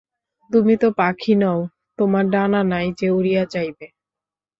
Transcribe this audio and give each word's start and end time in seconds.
তুমি 0.51 0.73
তো 0.77 0.87
পাখি 0.97 1.33
নও, 1.35 1.59
তোমার 1.99 2.25
ডানা 2.29 2.61
নাই 2.71 2.87
যে 2.99 3.07
উড়িয়া 3.09 3.43
যাইবে। 3.53 3.87